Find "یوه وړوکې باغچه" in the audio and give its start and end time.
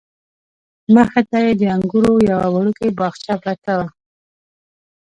2.31-3.35